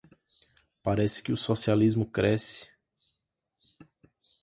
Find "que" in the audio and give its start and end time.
1.21-1.31